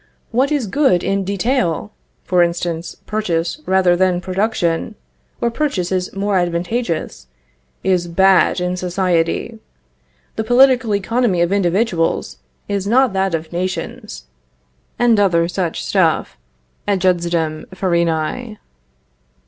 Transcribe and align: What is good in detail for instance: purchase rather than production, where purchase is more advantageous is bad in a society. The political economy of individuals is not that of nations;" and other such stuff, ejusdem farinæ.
What 0.31 0.51
is 0.51 0.65
good 0.65 1.03
in 1.03 1.23
detail 1.23 1.91
for 2.23 2.41
instance: 2.41 2.97
purchase 3.05 3.61
rather 3.67 3.95
than 3.95 4.19
production, 4.19 4.95
where 5.37 5.51
purchase 5.51 5.91
is 5.91 6.11
more 6.15 6.39
advantageous 6.39 7.27
is 7.83 8.07
bad 8.07 8.59
in 8.59 8.71
a 8.71 8.77
society. 8.77 9.59
The 10.37 10.43
political 10.43 10.95
economy 10.95 11.41
of 11.41 11.51
individuals 11.53 12.37
is 12.67 12.87
not 12.87 13.13
that 13.13 13.35
of 13.35 13.53
nations;" 13.53 14.25
and 14.97 15.19
other 15.19 15.47
such 15.47 15.85
stuff, 15.85 16.35
ejusdem 16.87 17.67
farinæ. 17.67 18.57